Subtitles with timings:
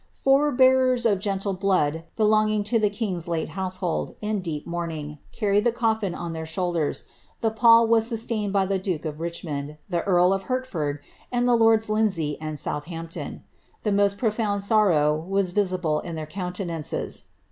[0.13, 5.63] Four bearers of gentle blood belonging to the king's late household, in deep mourning, carried
[5.63, 7.03] the coffin on their shoulders;
[7.41, 11.01] the pall was sustained by the duke of Richmond, the earl of Hertford^
[11.31, 13.43] and the lords Lindsay and Southampton.
[13.83, 17.25] The most profound sorrow was visible in their countenances.